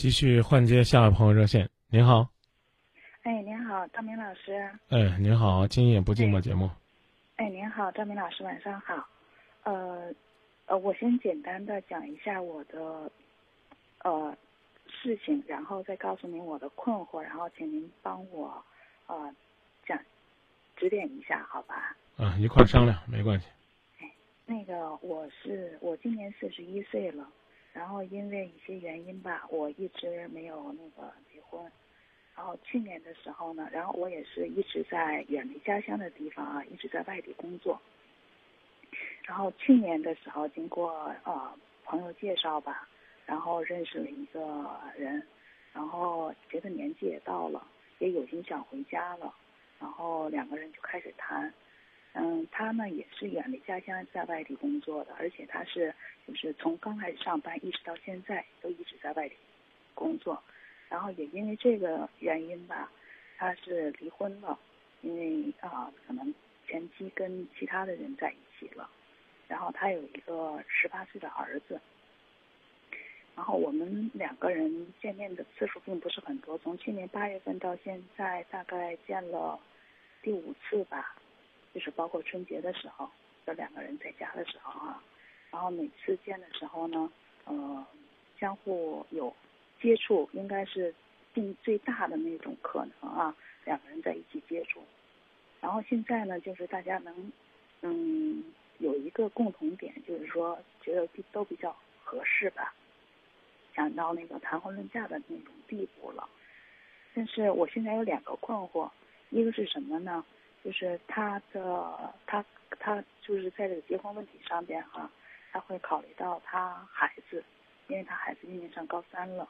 [0.00, 1.68] 继续换接下位朋友热线。
[1.90, 2.26] 您好，
[3.20, 4.54] 哎，您好，张明老师。
[4.88, 6.70] 哎，您好，今夜不寂寞节目。
[7.36, 9.06] 哎，您好，张明老师，晚上好。
[9.64, 10.10] 呃，
[10.64, 13.12] 呃，我先简单的讲一下我的
[14.02, 14.34] 呃
[14.86, 18.64] 事情，然后再告诉您我的困惑，然后请您帮我
[19.06, 19.30] 呃
[19.86, 19.98] 讲
[20.78, 21.94] 指点一下，好吧？
[22.16, 23.46] 啊，一块商量，没关系。
[24.00, 24.10] 哎，
[24.46, 27.28] 那个我是我今年四十一岁了，
[27.72, 31.62] 然后因为一些原因吧，我一直没有那个结婚。
[32.34, 37.80] 然后去年的时候呢，然后我也是一直在远离家乡的地方啊，一直在外地工作。
[39.24, 41.52] 然后去年的时候，经过呃
[41.84, 42.88] 朋友介绍吧，
[43.26, 45.22] 然后认识了一个人，
[45.72, 47.66] 然后觉得年纪也到了，
[47.98, 49.32] 也有心想回家了，
[49.78, 51.52] 然后两个人就开始谈。
[52.12, 55.94] 嗯，他呢也是远离家乡，在外地工作的，而且他是
[56.26, 59.36] 就是从刚开始上班一直到现在都一直在外地
[59.94, 60.42] 工作。
[60.88, 62.90] 然后也因为这个原因吧，
[63.38, 64.58] 他是离婚了，
[65.02, 66.34] 因为啊可能
[66.66, 68.90] 前妻跟其他的人在一起了，
[69.46, 71.80] 然后他有一个十八岁的儿子，
[73.36, 79.60] 然后我们两个人见面的次数并不是很多，从去年八月份到现在大概见了
[80.22, 81.14] 第五次吧，
[81.74, 83.08] 就是包括春节的时候，
[83.46, 85.02] 这两个人在家的时候啊，
[85.50, 87.10] 然后每次见的时候呢，
[87.44, 87.86] 呃，
[88.38, 89.34] 相互有。
[89.82, 90.94] 接触应该是
[91.32, 94.84] 尽最大的那种可能啊，两个人在一起接触，
[95.58, 97.32] 然后现在呢，就是大家能
[97.80, 98.44] 嗯
[98.76, 102.74] 有一个共同点，就是说觉得都比较合适吧，
[103.74, 106.28] 想到那个谈婚论嫁的那种地步了。
[107.14, 108.90] 但是我现在有两个困惑，
[109.30, 110.22] 一个是什么呢？
[110.64, 112.44] 就是他的他
[112.78, 115.10] 他就是在这个结婚问题上边哈，
[115.52, 117.42] 他会考虑到他孩子，
[117.88, 119.48] 因为他孩子今年上高三了。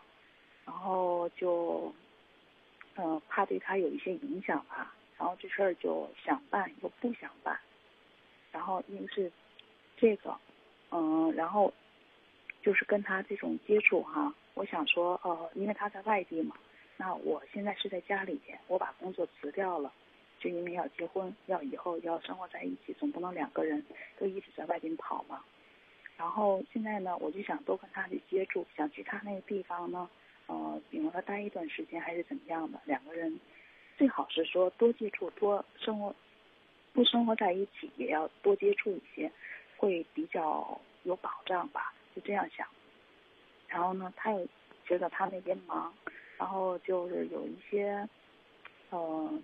[0.66, 1.92] 然后就，
[2.94, 7.58] 嗯，怕对他有一些影响吧，然后这事儿就想办又不想办，
[8.52, 9.32] 然后因为是
[9.96, 10.38] 这个，
[10.90, 11.72] 嗯，然后
[12.62, 16.54] 就是跟他这种接触哈，我想说，呃，因为他在外地嘛，
[16.96, 19.92] 那我现在是在家里边，我把工作辞掉了，
[20.40, 23.84] 就因为要结婚，要以后要生活在一起，总不能两个人
[24.18, 25.44] 都一直在外边跑嘛。
[26.16, 30.08] 然后现在呢，我就想多跟他去接触，想去他那个地方呢。
[30.46, 33.38] 呃，比如说待一段时间还是怎么样的，两个人
[33.96, 36.12] 最好是说多接触、多生活，
[36.92, 39.30] 不生活在一起也要多接触一些，
[39.76, 42.66] 会比较有保障吧，就这样想。
[43.68, 44.44] 然后呢，他又
[44.84, 45.94] 觉得他那边忙，
[46.36, 48.08] 然后就是有一些
[48.90, 49.40] 嗯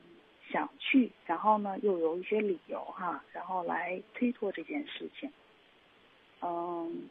[0.51, 5.33] 想去，然后呢又有一些理由哈，然后来推脱这件事情，
[6.41, 7.09] 嗯。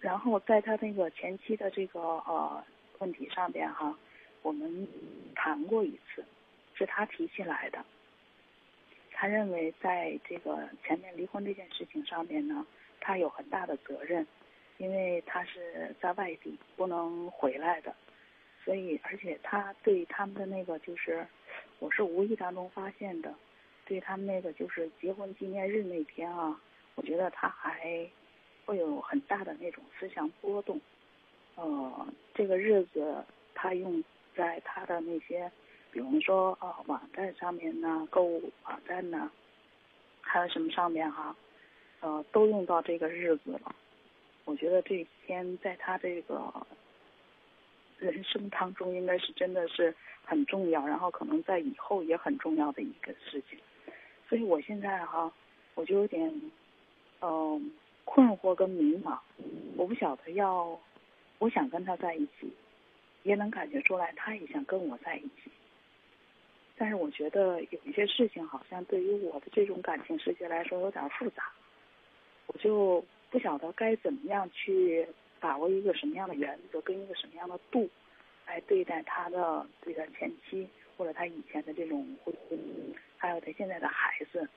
[0.00, 2.64] 然后在他那个前期的这个呃
[2.98, 3.96] 问题上边哈，
[4.42, 4.88] 我们
[5.32, 6.24] 谈过一次，
[6.74, 7.84] 是他提起来的。
[9.12, 12.66] 他认为在这个前面离婚这件事情上面呢，
[13.00, 14.26] 他有很大的责任，
[14.78, 17.94] 因为他是在外地不能回来的，
[18.64, 21.26] 所以而且他对他们的那个就是，
[21.78, 23.34] 我是无意当中发现的，
[23.84, 26.60] 对他们那个就是结婚纪念日那天啊，
[26.94, 28.08] 我觉得他还。
[28.64, 30.80] 会有很大的那种思想波动，
[31.56, 33.24] 呃，这个日子
[33.56, 34.02] 他用
[34.36, 35.50] 在他的那些，
[35.90, 39.28] 比如说呃网站上面呢，购物网站呢，
[40.20, 41.34] 还有什么上面哈，
[41.98, 43.74] 呃，都用到这个日子了。
[44.44, 46.36] 我觉得这一天在他这个
[48.02, 53.58] 人生当中，应该是真的是很重要，然后可能在以后也很重要的一个事情。
[54.28, 55.32] 所以我现在哈，
[55.74, 56.40] 我就有点，
[57.20, 57.72] 嗯。
[58.04, 59.16] 困惑跟迷茫，
[59.76, 60.76] 我不晓得要，
[61.38, 62.52] 我想跟他在一起，
[63.22, 65.50] 也能感觉出来他也想跟我在一起，
[66.76, 71.44] 但是我觉得有一些事情好像对于我的这种感情世界来说有点复杂，
[72.48, 75.06] 我就不晓得该怎么样去
[75.42, 77.90] 把握一个什么样的原则跟一个什么样的度
[78.46, 80.66] 来对待他的对待前妻
[80.96, 82.58] 或者他以前的这种婚姻，
[83.18, 84.48] 还有他现在的孩子，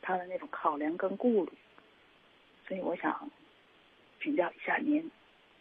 [0.00, 1.52] 他的那种考量跟顾虑。
[2.66, 3.30] 所以我想
[4.22, 4.94] 请教一下您，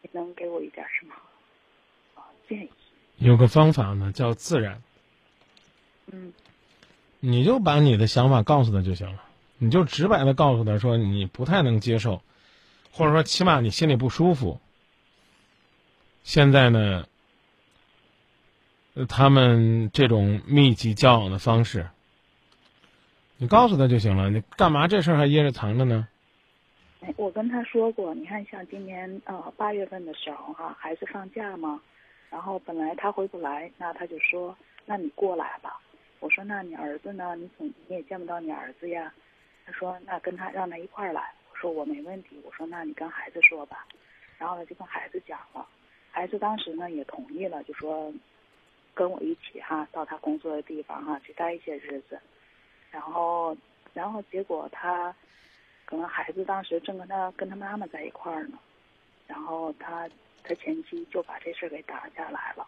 [0.01, 1.13] 您能给我一点什么
[2.47, 2.69] 建议？
[3.17, 4.81] 有个方法呢，叫自然。
[6.07, 6.31] 嗯。
[7.23, 9.23] 你就把你的想法告诉他就行了，
[9.59, 12.19] 你就直白的告诉他说你不太能接受，
[12.91, 14.59] 或者说起码你心里不舒服。
[16.23, 17.07] 现在呢，
[19.09, 21.87] 他们这种密集交往的方式，
[23.37, 24.29] 你告诉他就行了。
[24.29, 26.07] 你干嘛这事儿还掖着藏着呢？
[27.15, 31.81] 我跟他说过，你看像今年呃八月份的时候哈，孩子放假嘛，
[32.29, 34.55] 然后本来他回不来，那他就说，
[34.85, 35.79] 那你过来吧。
[36.19, 37.35] 我说那你儿子呢？
[37.35, 39.11] 你总你也见不到你儿子呀。
[39.65, 41.33] 他说那跟他让他一块儿来。
[41.61, 42.41] 我说我没问题。
[42.43, 43.85] 我说那你跟孩子说吧。
[44.39, 45.63] 然后呢就跟孩子讲了，
[46.09, 48.11] 孩子当时呢也同意了，就说
[48.95, 52.19] 跟我一起哈到他工作的地方哈去待一些日子。
[52.89, 53.55] 然后
[53.93, 55.13] 然后结果他。
[55.83, 58.57] 可能孩子当时正跟他跟他妈妈在一块儿呢，
[59.27, 60.09] 然后他
[60.41, 62.65] 他前妻就把这事儿给挡下来了，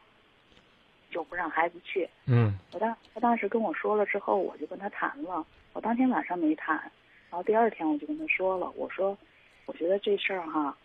[1.09, 2.09] 就不让孩子去。
[2.25, 2.59] 嗯。
[2.73, 5.45] 我当他当时跟我说了之后，我就跟他谈了。
[5.71, 6.91] 我当天晚上没谈，
[7.33, 9.17] 然后第二天我就跟他说了，我说
[9.65, 10.77] 我觉得这事儿哈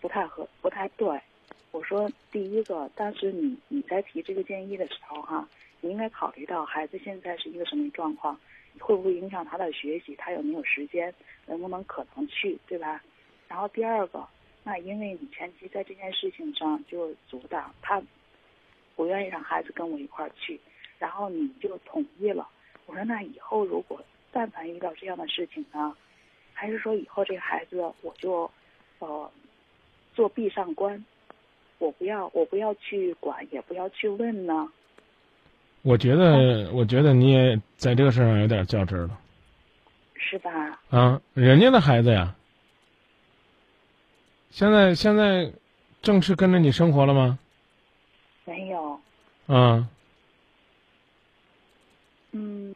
[0.00, 1.20] 不太合不太对。
[1.72, 5.48] 我说第一个，当时你你在提这个建议的时候哈，
[5.80, 8.38] 你应该考虑到孩子现在是一个什么状况。
[8.78, 10.14] 会不会影响他的学习？
[10.14, 11.12] 他有没有时间？
[11.46, 12.56] 能不能可能去？
[12.68, 13.02] 对吧？
[13.48, 14.24] 然后第二个，
[14.62, 18.00] 那因为你前期在这件事情上就阻挡他，
[18.94, 20.60] 不愿意让孩子跟我一块儿去，
[21.00, 22.48] 然后你就同意了。
[22.86, 24.00] 我说那以后如果
[24.32, 25.94] 但凡遇到这样的事情呢，
[26.52, 28.50] 还是说以后这个孩子我就
[28.98, 29.30] 呃
[30.14, 31.04] 做壁上观，
[31.78, 34.70] 我不要我不要去管，也不要去问呢？
[35.82, 39.18] 我觉得，我觉得你也在这个事上有点较真了，
[40.14, 40.80] 是吧？
[40.90, 42.34] 啊，人家的孩子呀，
[44.50, 45.50] 现在现在
[46.02, 47.38] 正式跟着你生活了吗？
[48.44, 49.00] 没有。
[49.46, 49.88] 啊。
[52.32, 52.74] 嗯，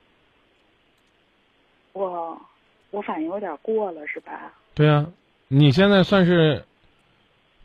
[1.94, 2.38] 我
[2.90, 4.52] 我反应有点过了，是吧？
[4.74, 5.06] 对啊，
[5.48, 6.62] 你现在算是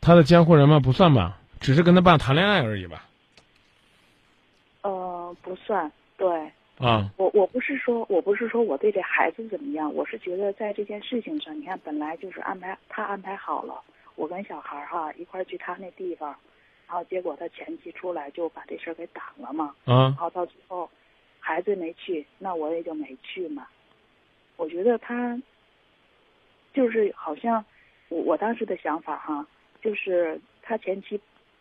[0.00, 0.80] 他的监护人吗？
[0.80, 3.06] 不算吧，只是跟他爸谈恋爱而已吧。
[5.42, 6.28] 不算对
[6.78, 13.80] 啊，我我不是说我不是说我对这孩子怎么样，我是觉得在这件事情上，你看本来就是安排他安排好了，
[14.16, 16.34] 我跟小孩哈一块去他那地方，
[16.88, 20.88] 然后结果他前妻出来就把这事儿给挡了嘛，啊，然后到最后
[21.38, 23.66] 孩子没去，那我也就没去嘛。
[24.60, 25.40] 我觉得他
[26.74, 27.64] 就是好像
[28.10, 29.46] 我我当时的想法哈，
[29.80, 31.18] 就是他前妻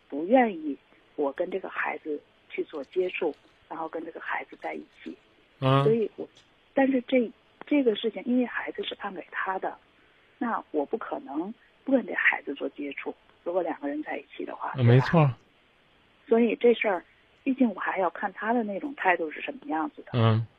[0.09, 0.77] 不愿意
[1.15, 2.19] 我跟这个孩子
[2.49, 3.33] 去做接触。
[3.69, 5.15] 然后跟这个孩子在一起，
[5.61, 6.27] 嗯，所以，我，
[6.73, 7.31] 但是这
[7.67, 9.77] 这个事情，因为孩子是判给他的，
[10.39, 11.53] 那我不可能
[11.83, 13.13] 不跟这孩子做接触。
[13.43, 15.31] 如果两个人在一起的话，没错。
[16.27, 17.05] 所以这事儿，
[17.43, 20.13] 毕竟我还要看他的那种态度是什么样子的。
[20.13, 20.58] 嗯，我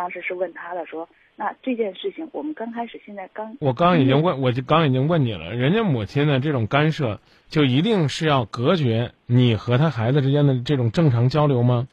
[0.00, 1.06] 当时是问他的，说
[1.36, 7.20] 那这件事情，我们刚开始现在刚，我刚已经问，我就刚已经问你了，人家母亲的这种干涉，
[7.50, 11.86] 就一定是要隔绝你和他孩子之间的这种正常交流吗？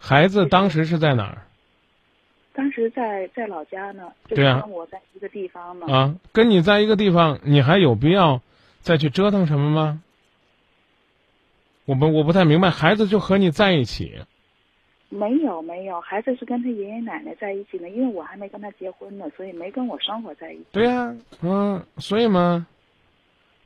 [0.00, 1.46] 孩子当时是在哪儿？
[2.54, 5.86] 当时在在老家呢，对啊，跟我在一个地方呢。
[5.86, 8.42] 啊，跟你在一个地方，你还有必要
[8.80, 10.02] 再去折腾什么吗？
[11.84, 14.22] 我不我不太明白，孩子就和你在一起。
[15.14, 20.66] 没有没有，孩子是跟他爷爷奶奶在一起呢，因为我还没跟他结婚呢，所以没跟我生活在一起。
[20.72, 22.66] 对呀，嗯，所以嘛，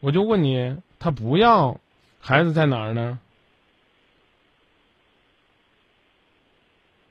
[0.01, 1.79] 我就问你，他不要
[2.21, 3.21] 孩子在哪儿呢？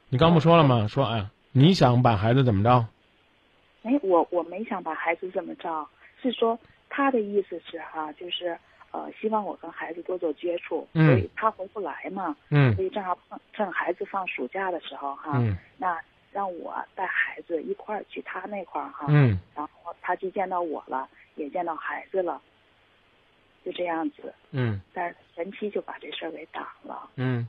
[0.09, 0.85] 你刚不说了吗？
[0.87, 2.85] 说哎，你想把孩子怎么着？
[3.83, 5.87] 哎，我我没想把孩子怎么着，
[6.21, 6.59] 是说
[6.89, 8.57] 他的意思是哈，就是
[8.95, 13.17] 呃，希望我跟孩子多做接触，所以他回不来嘛，嗯，所以正好
[13.53, 15.99] 趁孩子放暑假的时候哈，嗯，那
[16.31, 22.41] 让我带孩子一块儿去他那块儿哈，嗯，然后他既见到我了，也见到孩子了，
[23.65, 27.45] 就这样子，嗯，但是前期就把这事儿给挡了，嗯。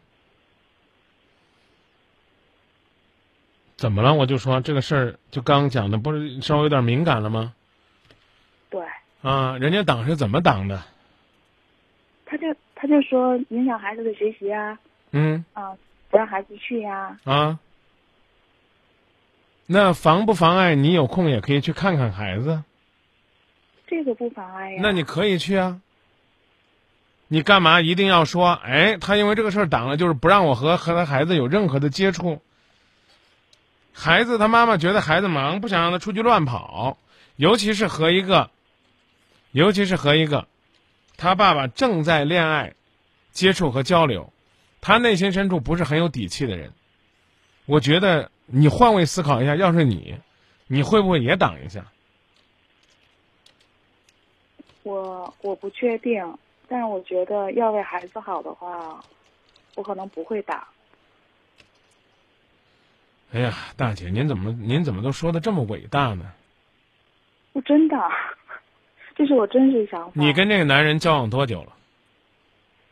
[3.76, 4.12] 怎么了？
[4.12, 7.54] 我就说这个事儿，就刚讲的，不是稍微有点敏感了吗？
[8.68, 8.84] 对。
[9.22, 10.82] 啊，人家挡是怎么挡的？
[12.26, 14.78] 他就他就说影响孩子的学习啊。
[15.12, 15.42] 嗯。
[15.54, 15.72] 啊，
[16.10, 17.18] 不让孩子去呀。
[17.24, 17.58] 啊。
[19.64, 22.62] 那妨不妨碍你有空也可以去看看孩子？
[23.86, 24.80] 这个不妨碍呀。
[24.82, 25.80] 那你可以去啊。
[27.28, 28.50] 你干嘛一定要说？
[28.52, 32.40] 哎，他因为这个事儿挡了，就是不让我和和他孩子有任何的接触。
[33.92, 36.98] 孩子他妈妈觉得孩子忙，不想让他出去乱跑，
[37.34, 38.50] 尤其是和一个，
[39.50, 40.46] 尤其是和一个，
[41.16, 42.74] 他爸爸正在恋爱、
[43.30, 44.32] 接触和交流，
[44.80, 46.72] 他内心深处不是很有底气的人。
[47.64, 50.18] 我觉得你换位思考一下，要是你，
[50.66, 51.84] 你会不会也挡一下？
[54.82, 59.02] 我我不确定，但是我觉得要为孩子好的话，
[59.74, 60.68] 我可能不会打。
[63.32, 66.32] 哎呀，大姐，您怎么您怎么都说的这么伟大呢？
[67.52, 67.96] 我真的，
[69.16, 70.12] 这是我真实想法。
[70.14, 71.72] 你跟这个男人交往多久了？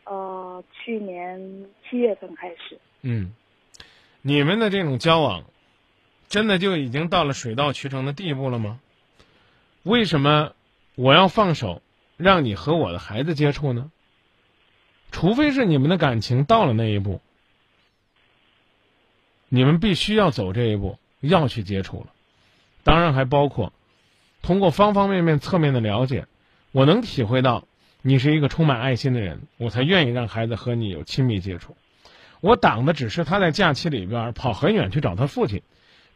[0.05, 2.79] 呃，去年七月份开始。
[3.03, 3.33] 嗯，
[4.21, 5.43] 你们的这种交往，
[6.27, 8.79] 真的就已经到了水到渠成的地步了吗？
[9.83, 10.53] 为什么
[10.95, 11.83] 我要放手，
[12.17, 13.91] 让你和我的孩子接触呢？
[15.11, 17.21] 除非是你们的感情到了那一步，
[19.47, 22.07] 你们必须要走这一步，要去接触了。
[22.83, 23.71] 当然还包括
[24.45, 26.27] 通过方方面面、侧面的了解，
[26.71, 27.67] 我能体会到
[28.03, 31.75] 你是一个充满爱心的人，我才愿意让孩子和你有亲密接触。
[32.41, 35.63] 我挡的只是他在假期里边跑很远去找他父亲，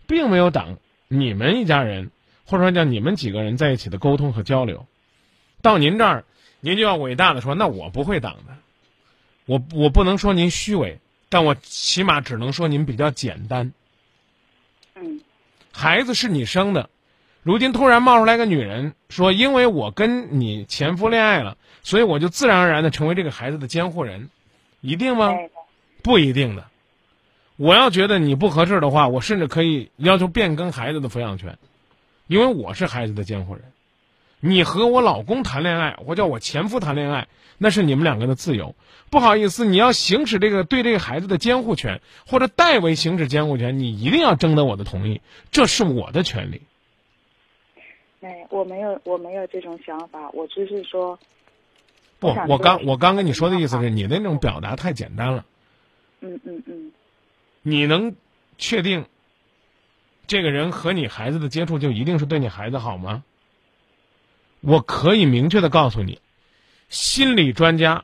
[0.05, 2.11] 并没有挡你们一家人
[2.45, 4.85] 或者说叫你们几个人在一起的沟通和交流。
[5.63, 6.23] 到您这儿，
[6.59, 8.55] 您就要伟大的说，那我不会挡的。
[9.47, 13.73] 我我不能说您虚伪，但我起码只能说您比较简单。
[14.93, 15.21] 嗯
[15.71, 16.89] 孩子是你生的，
[17.49, 24.29] 如今突然冒出来个女人说，因为我跟你前夫恋爱了，所以我就自然而然的成为这个孩子的监护人，
[24.81, 25.33] 一定吗？
[26.03, 26.65] 不一定的。
[27.55, 31.57] 我要觉得你不合适的话，我甚至可以要求变更孩子的抚养权，
[32.27, 33.63] 因为我是孩子的监护人。
[34.39, 38.75] 你和我老公谈恋爱，或叫我前夫谈恋爱，那是你们两个的自由。
[39.09, 46.61] 不好意思，你要行使这个对这个孩子的监护权，或者代为行使监护权，你一定要征得我的同意，这是我的权利。
[48.21, 51.17] 哎，我没有，我没有这种想法，我只是说，
[52.19, 55.45] 不我刚我刚跟你说的意思是你的那种表达太简单了。
[56.21, 56.91] 嗯嗯嗯，
[57.61, 58.13] 你能
[58.57, 59.05] 确定
[60.27, 63.23] 这个人和你孩子的接触就一定是对你孩子好吗？
[64.61, 66.19] 我可以明确的告诉你，
[66.89, 68.03] 心理专家、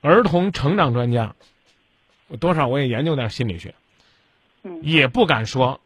[0.00, 1.34] 儿童成长专家，
[2.28, 3.74] 我多少我也研究点心理学，
[4.62, 5.80] 嗯也不敢说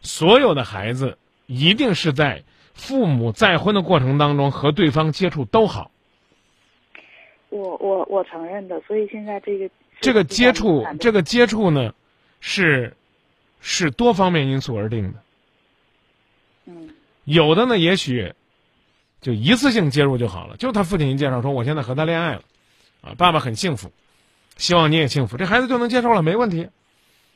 [0.00, 2.42] 所有的孩子一定是在
[2.78, 5.90] 父母再婚的过程当中和对方接触都好。
[7.50, 9.68] 我我我承认的，所以现在这个
[10.00, 11.92] 这个接触，这个个接触呢，
[12.40, 12.96] 是
[13.60, 15.18] 是多方面因素而定的。
[16.66, 16.88] 嗯
[17.24, 18.32] 有的呢，也许
[19.20, 20.56] 就一次性介入就好了。
[20.56, 22.42] 就他父亲一介绍说，我现在和他恋爱了，
[23.02, 23.90] 啊，爸爸很幸福，
[24.56, 26.68] 希望你也幸福，这孩子就能接受了，没问题。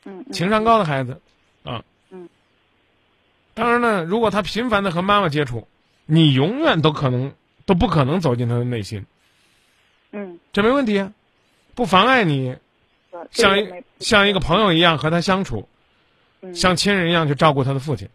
[0.05, 1.21] 嗯嗯情商高的孩子。
[3.53, 5.67] 当然呢，如果他频繁的和妈妈接触，
[6.05, 7.33] 你永远都可能
[7.65, 9.05] 都不可能走进他的内心，
[10.11, 11.13] 嗯，这没问题啊，
[11.75, 12.57] 不妨碍你
[13.11, 13.55] 呃像
[13.99, 15.67] 像一个朋友一样和他相处，
[16.41, 16.53] 嗯。
[16.55, 18.09] 像亲人一样去照顾他的父亲。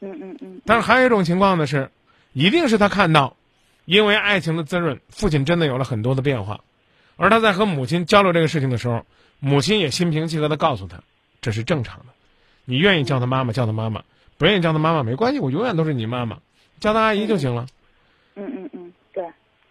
[0.00, 1.90] 嗯嗯嗯，但是还有一种情况呢是，
[2.32, 3.36] 一定是他看到，
[3.84, 6.60] 因为爱情的滋润，父亲真的有了很多的变化，
[7.16, 9.04] 而他在和母亲交流这个事情的时候，
[9.38, 11.02] 母亲也心平气和的告诉他，
[11.40, 12.06] 这是正常的，
[12.64, 14.02] 你愿意叫他妈妈叫他妈妈，
[14.42, 16.40] 不愿意叫她妈妈没关系，我永远都是你妈妈，
[16.80, 17.68] 叫她阿姨就行了。
[18.34, 19.24] 嗯嗯嗯，对，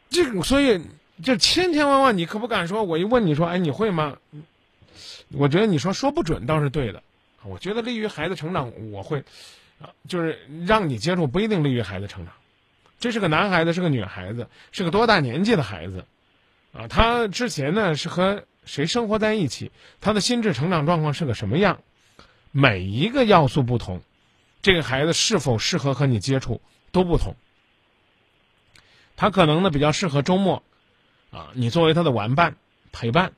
[0.09, 0.81] 这个所以
[1.21, 2.81] 这千千万万，你可不敢说。
[2.81, 4.15] 我一问你说，哎，你会吗？
[5.33, 7.03] 我觉得你说说不准倒是对的。
[7.43, 9.25] 我觉得利于孩子成长，我会，
[9.81, 12.33] 啊，就是让你接触不一定利于孩子成长。
[12.97, 16.05] 这是个男孩子，是个女孩子，是个多大年纪的孩子，
[16.71, 21.81] 啊，他之前呢是和谁生活在一起，他的心智成长状况是个什么样，
[22.51, 24.01] 每一个要素不同，
[24.61, 27.35] 这个孩子是否适合和你接触都不同。
[29.15, 30.63] 他可能呢比较适合周末，
[31.31, 32.55] 啊，你作为他的玩伴
[32.91, 33.33] 陪伴，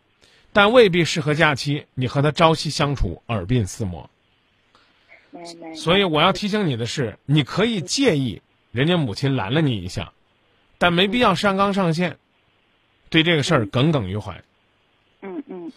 [0.52, 4.10] 但未必适合假期，你和他朝夕相处，耳鬓厮磨。
[5.76, 10.14] 所以我要提醒你的是，你可以介意人家母亲拦了你一下，
[10.78, 12.18] 但没必要上纲上线，
[13.10, 14.44] 对这个事儿耿耿于怀。
[15.22, 15.72] 嗯嗯，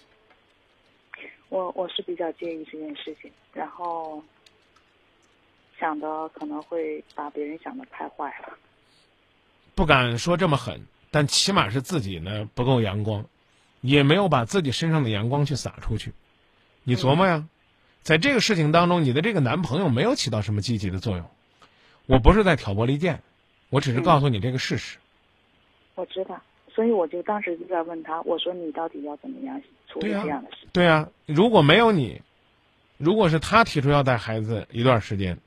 [1.49, 4.23] 我我是比较介意这件事情，然后
[5.79, 8.55] 想的可能会把别人想的太坏了。
[9.75, 10.81] 不敢说这么狠，
[11.11, 13.27] 但起码是自己呢不够阳光，
[13.81, 16.13] 也没有把自己身上的阳光去洒出去。
[16.83, 17.47] 你琢磨呀，
[18.03, 21.27] 在这个事情当中，你的这个男朋友没有起到什么积极的作用。
[22.07, 23.23] 我不是在挑拨离间，
[23.69, 24.99] 我只是告诉你这个事实。
[25.95, 26.41] 我知道，
[26.73, 30.69] 所以我就当时就在问他，我说你到底要怎么样处理这样的事情？
[30.73, 32.23] 对啊，如果没有你，
[32.97, 35.39] 如果是他提出要带孩子一段时间，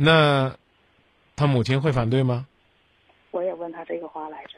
[0.00, 0.56] 那
[1.34, 2.46] 他母亲会反对吗？
[3.32, 4.56] 我也问他这个话来着。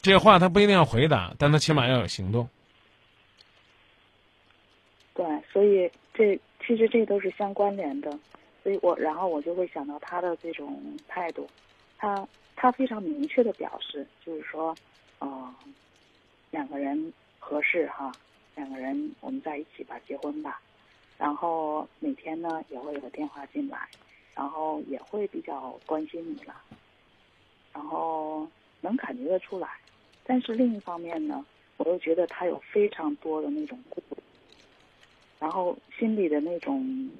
[0.00, 2.48] 这话他不一定要回答，但他起码要有行动。
[5.12, 8.10] 对，所以这其实这都是相关联的，
[8.62, 11.46] 所以我然后我就会想到他的这种态度，
[11.98, 14.74] 他他非常明确的表示，就是说，
[15.18, 15.54] 呃，
[16.50, 18.10] 两个人合适哈，
[18.54, 20.60] 两个人我们在一起吧，结婚吧，
[21.18, 23.88] 然后每天呢也会有电话进来，
[24.34, 26.54] 然后也会比较关心你了，
[27.72, 28.48] 然后
[28.80, 29.68] 能感觉得出来。
[30.24, 31.44] 但是另一方面呢，
[31.76, 34.22] 我又觉得他有非常多的那种顾虑，
[35.40, 37.10] 然后心里的那种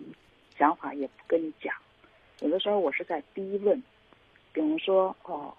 [0.56, 1.74] 想法也不跟你讲。
[2.40, 3.82] 有的时候我是在逼问，
[4.52, 5.52] 比如说哦，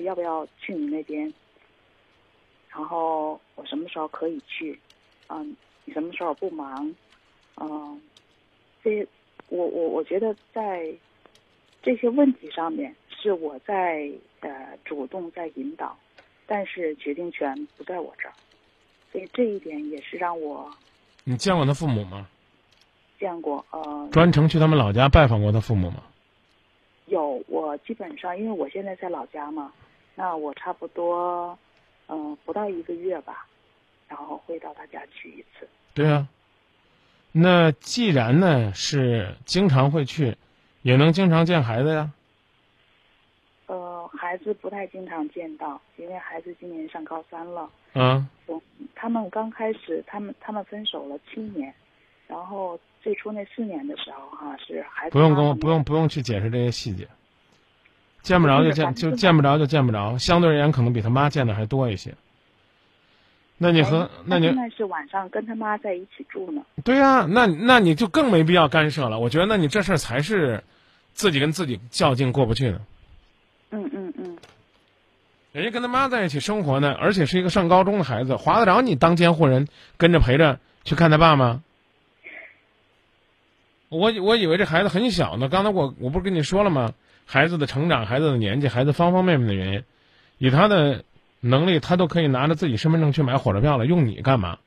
[0.00, 1.32] 要不要去你那边？
[2.70, 4.78] 然后我什么时候可以去？
[5.28, 6.92] 嗯，你什么时候不忙？
[7.60, 8.00] 嗯，
[8.82, 9.06] 这
[9.48, 10.92] 我我我觉得在
[11.82, 14.10] 这些问题上面是我在
[14.40, 15.96] 呃主动在引导，
[16.46, 18.34] 但是决定权不在我这儿，
[19.10, 20.70] 所以这一点也是让我
[21.24, 22.28] 你见过他父母吗？
[23.18, 26.02] 见过呃专程去他们老家拜访过他父母吗？
[27.06, 29.72] 有我基本上因为我现在在老家嘛，
[30.14, 31.58] 那我差不多
[32.10, 33.46] 嗯、不到一个月吧，
[34.08, 35.68] 然后会到他家去一次。
[35.92, 36.26] 对啊。
[37.32, 40.36] 那既然呢是经常会去，
[40.82, 42.10] 也能经常见孩子呀。
[43.66, 47.68] 呃，孩子不太经常见到，因为孩子今年上高三了。
[47.92, 48.26] 啊，
[48.94, 51.72] 他们刚开始，他们他们分手了七年，
[52.26, 57.06] 然后最初那四年的时候哈、是孩子不用跟我不用不用去解释这些细节。
[58.22, 62.14] 见不着就见就见不着就见不着，相对而言可能比他妈见的还多一些。
[63.58, 66.62] 那你和哎那你他现在是晚上跟他妈在一起住呢。
[66.84, 69.18] 对呀、那那你就更没必要干涉了。
[69.18, 70.62] 我觉得那你这事儿才是
[71.12, 72.80] 自己跟自己较劲过不去的。
[73.70, 74.36] 嗯嗯嗯，
[75.52, 81.62] 人家跟他妈在一起生活呢，而且是一个上高中的孩子，划得着你当监护人跟着陪着去看他爸吗？
[83.88, 86.92] 我我以为这孩子很小呢，刚才我我不是跟你说了吗？
[87.26, 89.84] 孩子的成长、孩子的年纪、孩子方方面面的原因，
[90.38, 91.04] 以他的
[91.40, 94.58] 能力，他都可以拿着自己身份证去买火车票了，用你干嘛？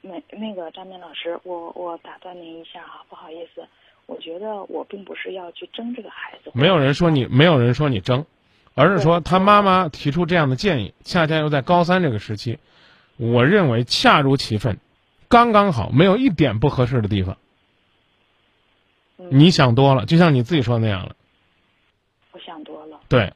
[0.00, 3.64] 那那个张明老师，我我打断您一下哈，不好意思，
[4.06, 8.26] 我觉得我并不是要去争这个孩子，没有人说你，没有人说你争，
[8.74, 12.58] 而是说他妈妈提出这样的建议，恰恰又在高三这个时期，
[13.16, 14.78] 我认为恰如其分，
[15.28, 17.36] 刚刚好，没有一点不合适的地方。
[19.18, 21.14] 嗯你想多了，就像你自己说的那样了，
[22.32, 22.98] 我想多了。
[23.08, 23.32] 对，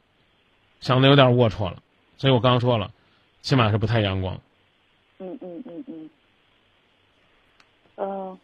[0.81, 1.81] 想的有点龌龊了，
[2.17, 2.91] 所以我刚刚说了，
[3.41, 4.39] 起码是不太阳光。
[5.19, 6.09] 嗯嗯嗯嗯。
[7.95, 8.39] 嗯、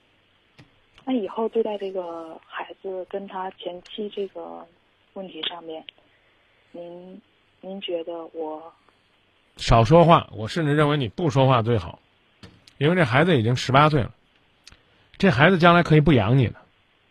[1.05, 4.65] 那以后对待这个孩子跟他前妻这个
[5.13, 5.83] 问题上面，
[6.71, 7.21] 您
[7.61, 8.73] 您觉得我
[9.57, 11.99] 少说话，我甚至认为你不说话最好，
[12.79, 14.11] 因为这孩子已经十八岁了，
[15.19, 16.55] 这孩子将来可以不养你的，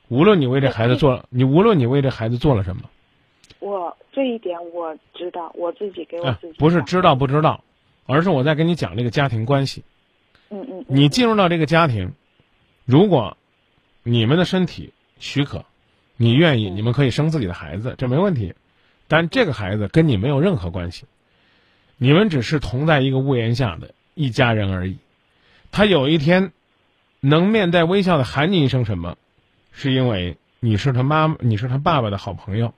[0.08, 2.90] 无论你为这孩子做，你无论你为这孩子做了什么。
[3.60, 7.64] 我这一点我知道，我自己给我啊自己、，不是知道不知道，
[8.06, 9.82] 而是我在跟你讲这个家庭关系。
[10.50, 12.12] 嗯嗯，嗯你进入到这个家庭，
[12.84, 13.38] 如果
[14.02, 15.64] 你们的身体许可，
[16.16, 18.54] 你愿意，嗯你们可以生自己的孩子，这没问题。
[19.08, 21.06] 但这个孩子跟你没有任何关系，
[21.96, 24.98] 你们只是同在一个屋檐下的一家人而已。
[25.70, 26.52] 他有一天
[27.20, 29.16] 能面带微笑的喊你一声什么，
[29.70, 32.74] 是因为你是他妈，你是他爸爸的好朋友，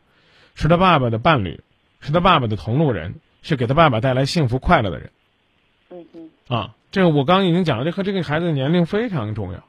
[0.54, 1.60] 是他爸爸的伴侣，
[2.00, 5.10] 是他爸爸的同路人，是给他爸爸带来幸福快乐的人。
[5.90, 9.64] 嗯嗯啊，这个我刚刚已经讲了，这和这个孩子的年龄非常重要。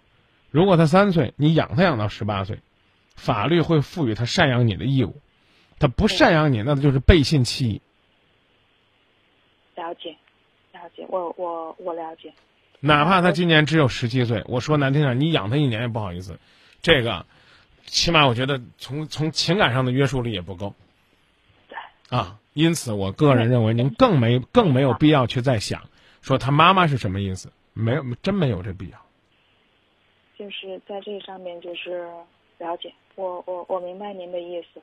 [0.51, 2.59] 如果他三岁，你养他养到十八岁，
[3.15, 5.21] 法律会赋予他赡养你的义务。
[5.77, 7.81] 他不赡养你，那就是背信弃义。
[9.75, 10.15] 了解
[10.71, 12.33] 了解，我我我了解。
[12.79, 16.39] 哪怕他今年只有十七岁，我说难听点，你养他一年也不好意思。
[16.81, 17.25] 这个，
[17.85, 20.73] 起码我觉得从从情感上的约束力也不够。
[21.67, 21.77] 对。
[22.09, 25.81] 啊，因此我个人认为您更没更没有必要去再想
[26.21, 28.97] 说他妈妈是什么意思，没有真没有这必要。
[30.37, 32.09] 就是在这上面就是
[32.57, 34.81] 了解，我我我明白您的意思。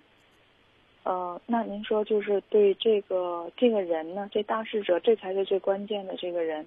[1.04, 6.64] 呃，那您说就是对这个这个人呢，这当事者，这才是最关键的这个人，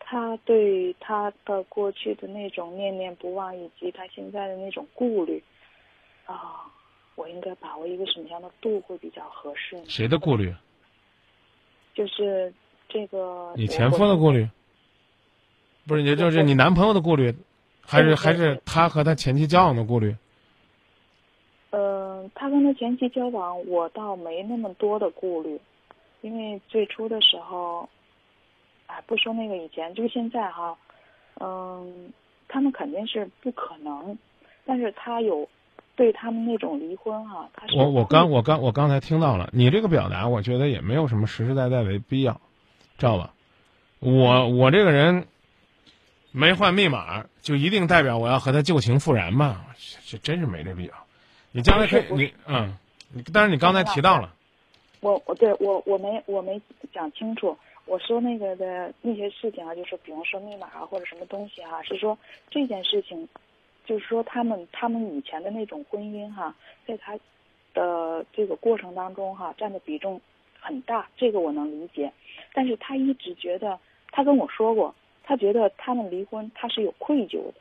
[0.00, 5.42] 他对他的过去的那种念念不忘，以及他现在的那种顾虑，
[6.26, 6.64] 啊、
[7.14, 9.84] 我应该把握一个什么样的度会比较合适呢？
[9.86, 10.54] 谁的顾虑？
[11.94, 12.52] 就是
[12.88, 14.48] 这个你前夫的顾虑，
[15.86, 17.34] 不是，也就是你男朋友的顾虑，
[17.82, 20.16] 还是还是他和他前妻交往的顾虑？
[21.70, 25.60] 嗯，他跟他前妻交往，我倒没那么多的顾虑，
[26.20, 27.88] 因为最初的时候，
[28.86, 30.76] 哎，不说那个以前，就是现在哈，
[31.40, 32.12] 嗯，
[32.48, 34.16] 他们肯定是不可能，
[34.64, 35.48] 但是他有
[35.94, 42.40] 对他们那种离婚哈，他是我我刚我刚我刚才听到了你这个表达，我觉得也没有什么实实在在的必要，
[42.98, 43.34] 知道吧？
[44.00, 45.26] 我我这个人，
[46.32, 49.64] 没换密码就一定代表我要和他旧情复燃吗？
[49.76, 50.94] 这这真是没这必要。
[51.52, 52.76] 你将来可以，你嗯，
[53.12, 54.34] 你但是你刚才提到了，
[55.00, 56.60] 我我对我我没我没
[56.92, 57.56] 讲清楚。
[57.84, 62.16] 我说那个的那些事情啊，就是比方说密码啊或者什么东西啊、是说
[62.48, 63.28] 这件事情，
[63.84, 66.54] 就是说他们他们以前的那种婚姻哈、
[66.86, 67.18] 在他
[67.74, 70.20] 的这个过程当中哈、占的比重
[70.60, 72.12] 很大，这个我能理解。
[72.54, 73.78] 但是他一直觉得，
[74.10, 77.54] 他跟我说过，他觉得他们离婚他是有愧疚的。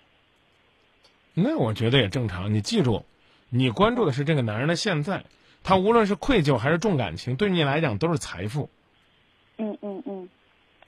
[1.34, 2.54] 那我觉得也正常。
[2.54, 3.06] 你记住，
[3.50, 5.24] 你关注的是这个男人的现在，
[5.64, 8.70] 他无论是愧疚还是重感情，对你来讲都是财富。
[9.58, 10.30] 嗯嗯嗯，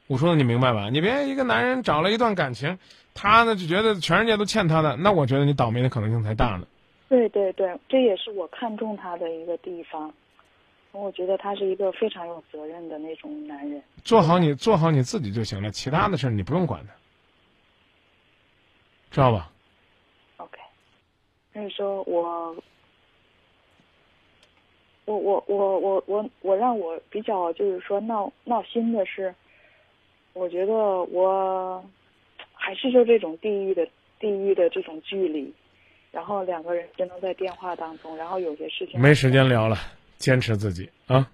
[0.08, 0.90] 我说的你明白吧？
[0.90, 2.78] 你别一个男人找了一段感情，
[3.14, 6.68] 他呢就觉得全世界都欠他的，那我觉得你倒霉的可能性才大呢。
[7.10, 10.14] 对对对，这也是我看中他的一个地方。
[10.92, 13.82] 我觉得他是一个非常有责任的那种男人。
[14.04, 16.94] 做好你做好你自己就行了，其他的事儿你不用管他，
[19.10, 19.52] 知道吧
[20.38, 20.60] ？OK，
[21.52, 22.56] 所以说我，
[25.06, 29.34] 我我我我我我让我比较就是说闹闹心的是，
[30.34, 31.84] 我觉得我
[32.54, 33.88] 还是就这种地域的
[34.20, 35.54] 地域的这种距离，
[36.12, 39.78] 然后两个人只能在电话当中，然后有些事情没时间聊了，
[40.18, 41.30] 坚持自己啊。